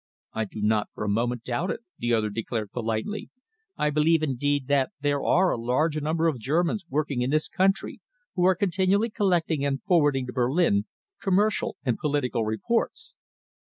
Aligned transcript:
"I 0.33 0.45
do 0.45 0.63
not 0.63 0.89
for 0.95 1.03
a 1.03 1.07
moment 1.07 1.43
doubt 1.43 1.69
it," 1.69 1.81
the 1.99 2.11
other 2.11 2.31
declared 2.31 2.71
politely. 2.71 3.29
"I 3.77 3.91
believe, 3.91 4.23
indeed, 4.23 4.65
that 4.65 4.89
there 4.99 5.23
are 5.23 5.51
a 5.51 5.59
large 5.61 6.01
number 6.01 6.27
of 6.27 6.39
Germans 6.39 6.83
working 6.89 7.21
in 7.21 7.29
this 7.29 7.47
country 7.47 8.01
who 8.33 8.43
are 8.47 8.55
continually 8.55 9.11
collecting 9.11 9.63
and 9.63 9.83
forwarding 9.83 10.25
to 10.25 10.33
Berlin 10.33 10.85
commercial 11.21 11.77
and 11.85 11.99
political 11.99 12.43
reports. 12.43 13.13